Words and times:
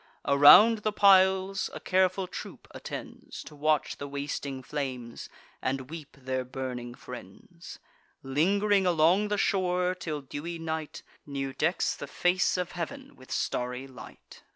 Around 0.25 0.79
the 0.79 0.91
piles 0.91 1.69
a 1.75 1.79
careful 1.79 2.25
troop 2.25 2.67
attends, 2.71 3.43
To 3.43 3.55
watch 3.55 3.97
the 3.97 4.07
wasting 4.07 4.63
flames, 4.63 5.29
and 5.61 5.91
weep 5.91 6.17
their 6.19 6.43
burning 6.43 6.95
friends; 6.95 7.77
Ling'ring 8.23 8.87
along 8.87 9.27
the 9.27 9.37
shore, 9.37 9.93
till 9.93 10.21
dewy 10.21 10.57
night 10.57 11.03
New 11.27 11.53
decks 11.53 11.95
the 11.95 12.07
face 12.07 12.57
of 12.57 12.71
heav'n 12.71 13.15
with 13.15 13.31
starry 13.31 13.85
light. 13.85 14.41